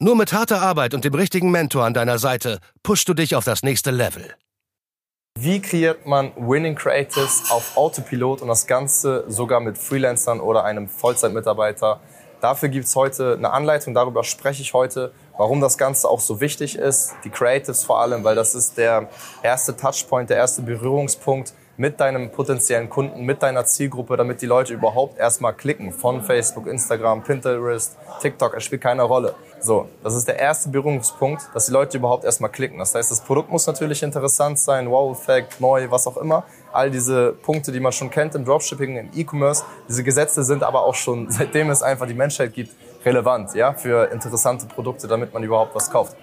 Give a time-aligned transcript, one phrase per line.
[0.00, 3.44] Nur mit harter Arbeit und dem richtigen Mentor an deiner Seite pushst du dich auf
[3.44, 4.34] das nächste Level.
[5.38, 10.88] Wie kreiert man Winning Creatives auf Autopilot und das Ganze sogar mit Freelancern oder einem
[10.88, 12.00] Vollzeitmitarbeiter?
[12.40, 16.40] Dafür gibt es heute eine Anleitung, darüber spreche ich heute, warum das Ganze auch so
[16.40, 19.08] wichtig ist, die Creatives vor allem, weil das ist der
[19.42, 24.74] erste Touchpoint, der erste Berührungspunkt mit deinem potenziellen Kunden, mit deiner Zielgruppe, damit die Leute
[24.74, 25.92] überhaupt erstmal klicken.
[25.92, 29.34] Von Facebook, Instagram, Pinterest, TikTok, es spielt keine Rolle.
[29.60, 32.78] So, das ist der erste Berührungspunkt, dass die Leute überhaupt erstmal klicken.
[32.78, 36.44] Das heißt, das Produkt muss natürlich interessant sein, Wow-Effekt, neu, was auch immer.
[36.72, 39.64] All diese Punkte, die man schon kennt im Dropshipping, im E-Commerce.
[39.88, 42.72] Diese Gesetze sind aber auch schon, seitdem es einfach die Menschheit gibt,
[43.04, 46.16] relevant, ja, für interessante Produkte, damit man überhaupt was kauft.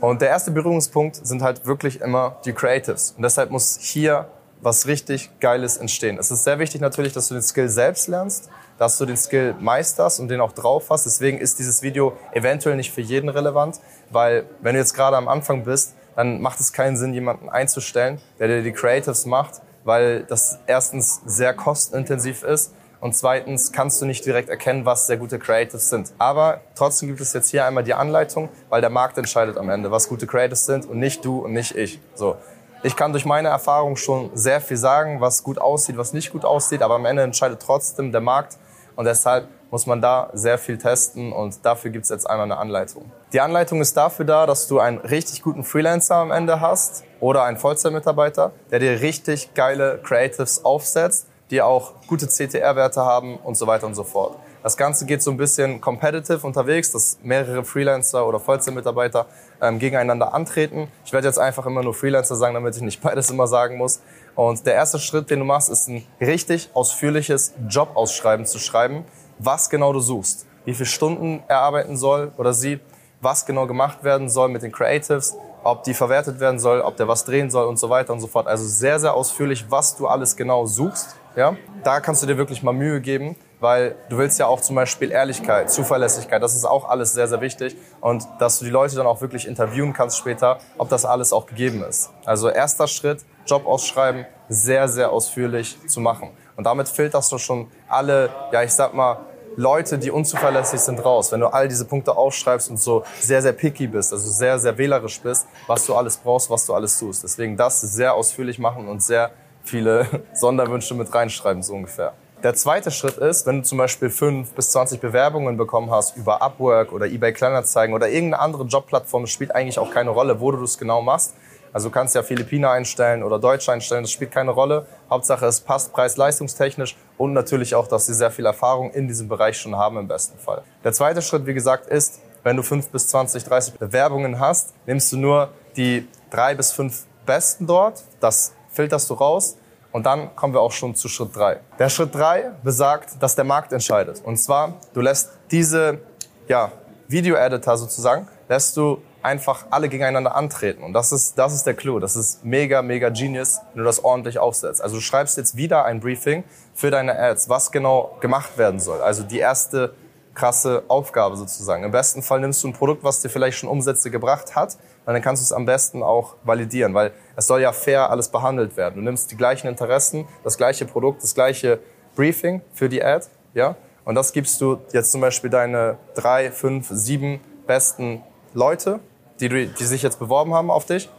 [0.00, 3.12] Und der erste Berührungspunkt sind halt wirklich immer die Creatives.
[3.16, 4.26] Und deshalb muss hier
[4.66, 6.18] was richtig Geiles entstehen.
[6.18, 9.54] Es ist sehr wichtig natürlich, dass du den Skill selbst lernst, dass du den Skill
[9.60, 11.06] meisterst und den auch drauf hast.
[11.06, 13.78] Deswegen ist dieses Video eventuell nicht für jeden relevant,
[14.10, 18.20] weil wenn du jetzt gerade am Anfang bist, dann macht es keinen Sinn, jemanden einzustellen,
[18.40, 24.04] der dir die Creatives macht, weil das erstens sehr kostenintensiv ist und zweitens kannst du
[24.04, 26.12] nicht direkt erkennen, was sehr gute Creatives sind.
[26.18, 29.92] Aber trotzdem gibt es jetzt hier einmal die Anleitung, weil der Markt entscheidet am Ende,
[29.92, 32.00] was gute Creatives sind und nicht du und nicht ich.
[32.16, 32.36] So.
[32.82, 36.44] Ich kann durch meine Erfahrung schon sehr viel sagen, was gut aussieht, was nicht gut
[36.44, 38.58] aussieht, aber am Ende entscheidet trotzdem der Markt
[38.96, 42.58] und deshalb muss man da sehr viel testen und dafür gibt es jetzt einmal eine
[42.58, 43.10] Anleitung.
[43.32, 47.44] Die Anleitung ist dafür da, dass du einen richtig guten Freelancer am Ende hast oder
[47.44, 53.66] einen Vollzeitmitarbeiter, der dir richtig geile Creatives aufsetzt, die auch gute CTR-Werte haben und so
[53.66, 54.35] weiter und so fort.
[54.66, 59.26] Das Ganze geht so ein bisschen competitive unterwegs, dass mehrere Freelancer oder Vollzeitmitarbeiter
[59.62, 60.88] ähm, gegeneinander antreten.
[61.04, 64.00] Ich werde jetzt einfach immer nur Freelancer sagen, damit ich nicht beides immer sagen muss.
[64.34, 69.04] Und der erste Schritt, den du machst, ist ein richtig ausführliches Jobausschreiben zu schreiben,
[69.38, 72.80] was genau du suchst, wie viele Stunden er arbeiten soll oder sie,
[73.20, 77.06] was genau gemacht werden soll mit den Creatives, ob die verwertet werden soll, ob der
[77.06, 78.48] was drehen soll und so weiter und so fort.
[78.48, 81.14] Also sehr, sehr ausführlich, was du alles genau suchst.
[81.36, 81.54] Ja,
[81.84, 85.10] da kannst du dir wirklich mal Mühe geben weil du willst ja auch zum Beispiel
[85.10, 89.06] Ehrlichkeit, Zuverlässigkeit, das ist auch alles sehr, sehr wichtig und dass du die Leute dann
[89.06, 92.10] auch wirklich interviewen kannst später, ob das alles auch gegeben ist.
[92.24, 96.30] Also erster Schritt, Job ausschreiben, sehr, sehr ausführlich zu machen.
[96.56, 99.18] Und damit filterst du schon alle, ja, ich sag mal,
[99.56, 101.32] Leute, die unzuverlässig sind, raus.
[101.32, 104.76] Wenn du all diese Punkte aufschreibst und so sehr, sehr picky bist, also sehr, sehr
[104.76, 107.24] wählerisch bist, was du alles brauchst, was du alles tust.
[107.24, 109.30] Deswegen das sehr ausführlich machen und sehr
[109.64, 112.12] viele Sonderwünsche mit reinschreiben, so ungefähr.
[112.42, 116.42] Der zweite Schritt ist, wenn du zum Beispiel 5 bis 20 Bewerbungen bekommen hast über
[116.42, 120.60] Upwork oder eBay Kleinanzeigen oder irgendeine andere Jobplattform, spielt eigentlich auch keine Rolle, wo du
[120.60, 121.34] das genau machst.
[121.72, 124.86] Also du kannst ja Philippiner einstellen oder Deutsche einstellen, das spielt keine Rolle.
[125.08, 129.56] Hauptsache es passt preis-leistungstechnisch und natürlich auch, dass sie sehr viel Erfahrung in diesem Bereich
[129.56, 130.62] schon haben im besten Fall.
[130.84, 135.10] Der zweite Schritt, wie gesagt, ist, wenn du 5 bis 20, 30 Bewerbungen hast, nimmst
[135.10, 139.56] du nur die drei bis fünf besten dort, das filterst du raus
[139.96, 141.58] und dann kommen wir auch schon zu Schritt drei.
[141.78, 144.20] Der Schritt drei besagt, dass der Markt entscheidet.
[144.22, 146.00] Und zwar, du lässt diese
[146.48, 146.70] ja,
[147.08, 150.84] Video-Editor sozusagen, lässt du einfach alle gegeneinander antreten.
[150.84, 151.98] Und das ist, das ist der Clou.
[151.98, 154.82] Das ist mega, mega genius, wenn du das ordentlich aufsetzt.
[154.82, 159.00] Also du schreibst jetzt wieder ein Briefing für deine Ads, was genau gemacht werden soll.
[159.00, 159.94] Also die erste
[160.36, 161.82] krasse Aufgabe sozusagen.
[161.82, 164.74] Im besten Fall nimmst du ein Produkt, was dir vielleicht schon Umsätze gebracht hat,
[165.06, 168.28] und dann kannst du es am besten auch validieren, weil es soll ja fair alles
[168.28, 168.96] behandelt werden.
[168.96, 171.80] Du nimmst die gleichen Interessen, das gleiche Produkt, das gleiche
[172.14, 176.88] Briefing für die Ad, ja, und das gibst du jetzt zum Beispiel deine drei, fünf,
[176.90, 178.22] sieben besten
[178.54, 179.00] Leute,
[179.40, 181.10] die, du, die sich jetzt beworben haben auf dich,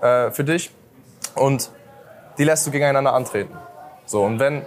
[0.00, 0.70] äh, für dich,
[1.34, 1.70] und
[2.38, 3.56] die lässt du gegeneinander antreten.
[4.06, 4.66] So, und wenn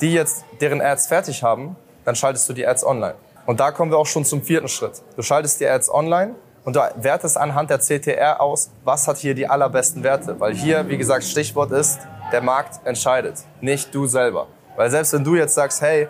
[0.00, 1.76] die jetzt deren Ads fertig haben,
[2.08, 3.16] dann schaltest du die Ads online.
[3.44, 5.02] Und da kommen wir auch schon zum vierten Schritt.
[5.14, 9.34] Du schaltest die Ads online und du wertest anhand der CTR aus, was hat hier
[9.34, 10.40] die allerbesten Werte.
[10.40, 11.98] Weil hier, wie gesagt, Stichwort ist,
[12.32, 14.46] der Markt entscheidet, nicht du selber.
[14.76, 16.08] Weil selbst wenn du jetzt sagst, hey,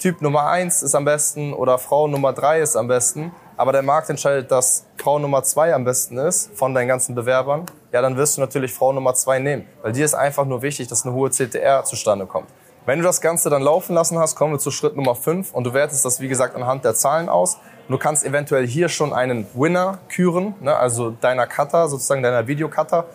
[0.00, 3.82] Typ Nummer eins ist am besten oder Frau Nummer drei ist am besten, aber der
[3.82, 8.16] Markt entscheidet, dass Frau Nummer zwei am besten ist von deinen ganzen Bewerbern, ja, dann
[8.16, 9.68] wirst du natürlich Frau Nummer zwei nehmen.
[9.80, 12.48] Weil dir ist einfach nur wichtig, dass eine hohe CTR zustande kommt.
[12.86, 15.64] Wenn du das Ganze dann laufen lassen hast, kommen wir zu Schritt Nummer 5 und
[15.64, 17.56] du wertest das, wie gesagt, anhand der Zahlen aus.
[17.88, 23.06] Du kannst eventuell hier schon einen Winner küren, ne, also deiner Cutter, sozusagen deiner Videocutter.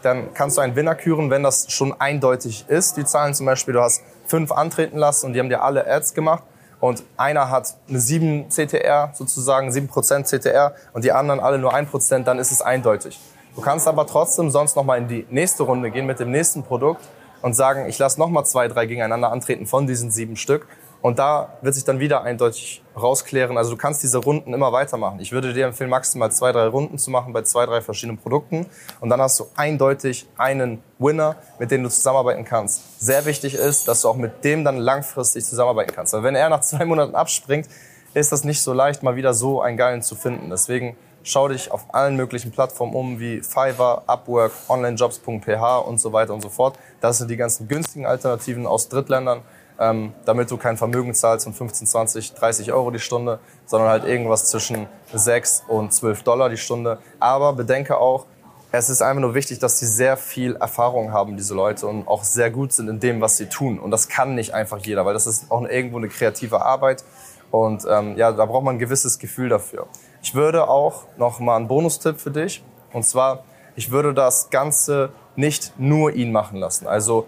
[0.00, 2.96] Dann kannst du einen Winner küren, wenn das schon eindeutig ist.
[2.96, 6.14] Die Zahlen zum Beispiel, du hast fünf antreten lassen und die haben dir alle Ads
[6.14, 6.44] gemacht
[6.80, 12.24] und einer hat eine 7 CTR, sozusagen 7% CTR und die anderen alle nur 1%,
[12.24, 13.20] dann ist es eindeutig.
[13.54, 17.04] Du kannst aber trotzdem sonst nochmal in die nächste Runde gehen mit dem nächsten Produkt
[17.42, 20.66] und sagen, ich lasse nochmal zwei, drei gegeneinander antreten von diesen sieben Stück.
[21.00, 23.56] Und da wird sich dann wieder eindeutig rausklären.
[23.56, 25.20] Also du kannst diese Runden immer weitermachen.
[25.20, 28.66] Ich würde dir empfehlen, maximal zwei, drei Runden zu machen bei zwei, drei verschiedenen Produkten.
[29.00, 33.00] Und dann hast du eindeutig einen Winner, mit dem du zusammenarbeiten kannst.
[33.00, 36.14] Sehr wichtig ist, dass du auch mit dem dann langfristig zusammenarbeiten kannst.
[36.14, 37.68] Weil wenn er nach zwei Monaten abspringt,
[38.14, 40.50] ist das nicht so leicht, mal wieder so einen geilen zu finden.
[40.50, 46.32] Deswegen Schau dich auf allen möglichen Plattformen um, wie Fiverr, Upwork, onlinejobs.ph und so weiter
[46.32, 46.78] und so fort.
[47.00, 49.42] Das sind die ganzen günstigen Alternativen aus Drittländern,
[49.78, 54.04] ähm, damit du kein Vermögen zahlst von 15, 20, 30 Euro die Stunde, sondern halt
[54.04, 56.98] irgendwas zwischen 6 und 12 Dollar die Stunde.
[57.20, 58.26] Aber bedenke auch,
[58.70, 62.22] es ist einfach nur wichtig, dass sie sehr viel Erfahrung haben, diese Leute, und auch
[62.22, 63.78] sehr gut sind in dem, was sie tun.
[63.78, 67.02] Und das kann nicht einfach jeder, weil das ist auch irgendwo eine kreative Arbeit.
[67.50, 69.86] Und ähm, ja, da braucht man ein gewisses Gefühl dafür.
[70.22, 72.62] Ich würde auch noch mal einen Bonustipp für dich.
[72.92, 73.44] Und zwar,
[73.76, 76.86] ich würde das Ganze nicht nur ihn machen lassen.
[76.86, 77.26] Also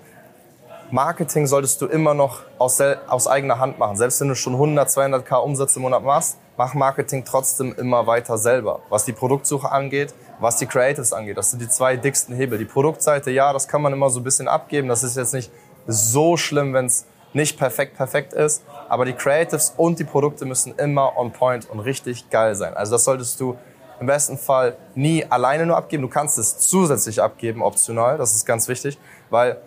[0.91, 3.97] Marketing solltest du immer noch aus, aus eigener Hand machen.
[3.97, 8.37] Selbst wenn du schon 100, 200k Umsatz im Monat machst, mach Marketing trotzdem immer weiter
[8.37, 8.81] selber.
[8.89, 11.39] Was die Produktsuche angeht, was die Creatives angeht.
[11.39, 12.59] Das sind die zwei dicksten Hebel.
[12.59, 14.89] Die Produktseite, ja, das kann man immer so ein bisschen abgeben.
[14.89, 15.53] Das ist jetzt nicht
[15.87, 20.75] so schlimm, wenn es nicht perfekt perfekt ist, aber die Creatives und die Produkte müssen
[20.77, 22.75] immer on point und richtig geil sein.
[22.75, 23.57] Also das solltest du
[24.01, 26.03] im besten Fall nie alleine nur abgeben.
[26.03, 28.19] Du kannst es zusätzlich abgeben, optional.
[28.19, 28.99] Das ist ganz wichtig,
[29.29, 29.61] weil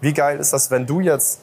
[0.00, 1.40] wie geil ist das, wenn du jetzt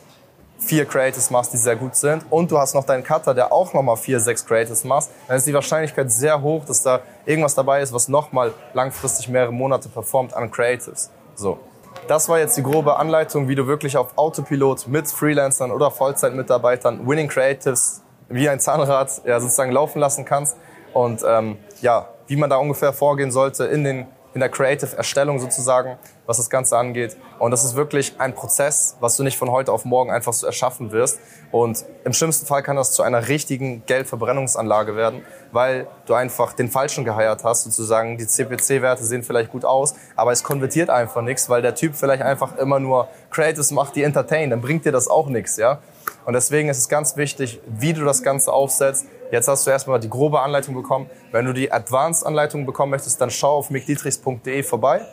[0.58, 3.74] vier Creatives machst, die sehr gut sind und du hast noch deinen Cutter, der auch
[3.74, 7.82] nochmal vier, sechs Creatives macht, dann ist die Wahrscheinlichkeit sehr hoch, dass da irgendwas dabei
[7.82, 11.10] ist, was nochmal langfristig mehrere Monate performt an Creatives.
[11.36, 11.60] So.
[12.08, 17.08] Das war jetzt die grobe Anleitung, wie du wirklich auf Autopilot mit Freelancern oder Vollzeitmitarbeitern
[17.08, 20.58] Winning Creatives wie ein Zahnrad ja, sozusagen laufen lassen kannst.
[20.94, 25.98] Und ähm, ja, wie man da ungefähr vorgehen sollte in den in der Creative-Erstellung sozusagen,
[26.26, 27.18] was das Ganze angeht.
[27.40, 30.46] Und das ist wirklich ein Prozess, was du nicht von heute auf morgen einfach so
[30.46, 31.20] erschaffen wirst.
[31.52, 36.70] Und im schlimmsten Fall kann das zu einer richtigen Geldverbrennungsanlage werden, weil du einfach den
[36.70, 38.18] Falschen geheiert hast, sozusagen.
[38.18, 42.24] Die CPC-Werte sehen vielleicht gut aus, aber es konvertiert einfach nichts, weil der Typ vielleicht
[42.24, 44.50] einfach immer nur Creatives macht, die entertain.
[44.50, 45.80] Dann bringt dir das auch nichts, ja.
[46.26, 49.06] Und deswegen ist es ganz wichtig, wie du das Ganze aufsetzt.
[49.32, 51.10] Jetzt hast du erstmal die grobe Anleitung bekommen.
[51.32, 55.06] Wenn du die Advanced-Anleitung bekommen möchtest, dann schau auf mickdietrichs.de vorbei.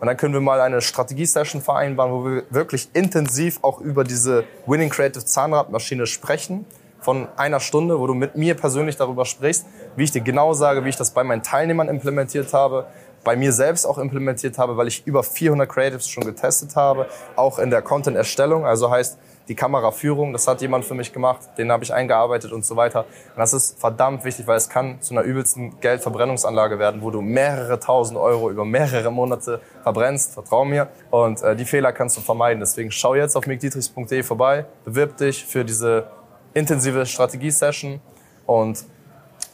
[0.00, 4.44] Und dann können wir mal eine Strategie-Session vereinbaren, wo wir wirklich intensiv auch über diese
[4.66, 6.66] Winning Creative Zahnradmaschine sprechen.
[7.00, 9.64] Von einer Stunde, wo du mit mir persönlich darüber sprichst,
[9.96, 12.86] wie ich dir genau sage, wie ich das bei meinen Teilnehmern implementiert habe,
[13.24, 17.06] bei mir selbst auch implementiert habe, weil ich über 400 Creatives schon getestet habe,
[17.36, 18.66] auch in der Content-Erstellung.
[18.66, 19.18] Also heißt,
[19.48, 23.00] die Kameraführung, das hat jemand für mich gemacht, den habe ich eingearbeitet und so weiter.
[23.00, 27.20] Und das ist verdammt wichtig, weil es kann zu einer übelsten Geldverbrennungsanlage werden, wo du
[27.20, 30.88] mehrere tausend Euro über mehrere Monate verbrennst, vertrau mir.
[31.10, 32.60] Und äh, die Fehler kannst du vermeiden.
[32.60, 36.06] Deswegen schau jetzt auf mickdietrichs.de vorbei, bewirb dich für diese
[36.54, 38.00] intensive Strategie-Session
[38.46, 38.84] und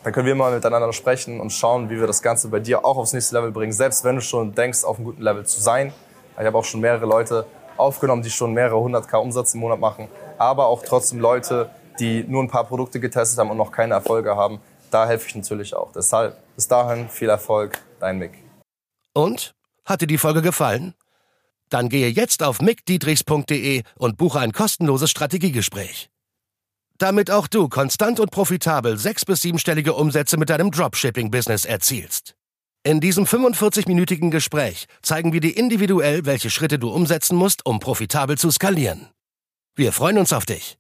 [0.03, 2.97] dann können wir mal miteinander sprechen und schauen, wie wir das Ganze bei dir auch
[2.97, 5.93] aufs nächste Level bringen, selbst wenn du schon denkst, auf einem guten Level zu sein.
[6.39, 7.47] Ich habe auch schon mehrere Leute
[7.77, 10.09] aufgenommen, die schon mehrere hundert K Umsatz im Monat machen,
[10.39, 14.37] aber auch trotzdem Leute, die nur ein paar Produkte getestet haben und noch keine Erfolge
[14.37, 14.61] haben.
[14.91, 15.93] Da helfe ich natürlich auch.
[15.93, 18.33] Deshalb bis dahin viel Erfolg, dein Mick.
[19.13, 19.55] Und?
[19.85, 20.95] Hat dir die Folge gefallen?
[21.69, 26.11] Dann gehe jetzt auf mickdietrichs.de und buche ein kostenloses Strategiegespräch.
[27.01, 32.35] Damit auch du konstant und profitabel sechs- bis siebenstellige Umsätze mit deinem Dropshipping-Business erzielst.
[32.85, 38.37] In diesem 45-minütigen Gespräch zeigen wir dir individuell, welche Schritte du umsetzen musst, um profitabel
[38.37, 39.09] zu skalieren.
[39.75, 40.77] Wir freuen uns auf dich.